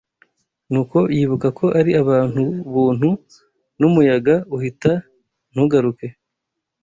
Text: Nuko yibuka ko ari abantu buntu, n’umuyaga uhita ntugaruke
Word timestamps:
Nuko 0.71 0.97
yibuka 1.15 1.47
ko 1.57 1.65
ari 1.79 1.91
abantu 2.01 2.43
buntu, 2.73 3.09
n’umuyaga 3.79 4.35
uhita 4.55 4.91
ntugaruke 5.53 6.07